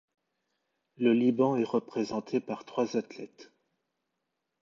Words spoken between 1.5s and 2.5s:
est représenté